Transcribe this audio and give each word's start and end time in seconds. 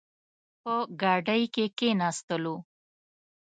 په 0.61 0.73
ګاډۍ 1.01 1.43
کې 1.53 1.65
کښېناستلو. 1.77 2.55